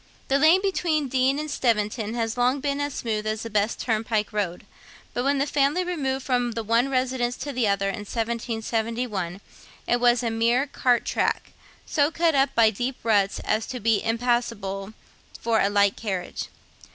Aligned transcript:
The 0.29 0.39
lane 0.39 0.61
between 0.63 1.09
Deane 1.09 1.37
and 1.37 1.51
Steventon 1.51 2.15
has 2.15 2.35
long 2.35 2.59
been 2.59 2.81
as 2.81 2.95
smooth 2.95 3.27
as 3.27 3.43
the 3.43 3.51
best 3.51 3.79
turnpike 3.79 4.33
road; 4.33 4.65
but 5.13 5.23
when 5.23 5.37
the 5.37 5.45
family 5.45 5.83
removed 5.83 6.25
from 6.25 6.53
the 6.53 6.63
one 6.63 6.89
residence 6.89 7.37
to 7.37 7.53
the 7.53 7.67
other 7.67 7.87
in 7.89 7.97
1771, 8.05 9.41
it 9.85 9.99
was 9.99 10.23
a 10.23 10.31
mere 10.31 10.65
cart 10.65 11.05
track, 11.05 11.51
so 11.85 12.09
cut 12.09 12.33
up 12.33 12.55
by 12.55 12.71
deep 12.71 12.95
ruts 13.03 13.37
as 13.41 13.67
to 13.67 13.79
be 13.79 14.03
impassable 14.03 14.93
for 15.39 15.61
a 15.61 15.69
light 15.69 15.95
carriage. 15.95 16.47